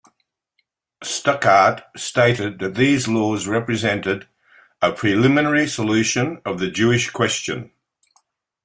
[1.03, 4.27] Stuckart stated that these laws represented
[4.81, 7.69] "a preliminary solution of the Jewish question".